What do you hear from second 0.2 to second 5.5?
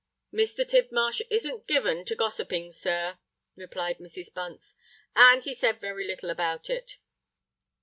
"Mr. Tidmarsh isn't given to gossiping, sir," replied Mrs. Bunce; "and